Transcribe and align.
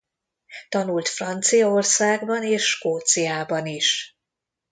Tanult 0.69 1.07
Franciaországban 1.07 2.43
és 2.43 2.65
Skóciában 2.65 3.65
is. 3.65 4.17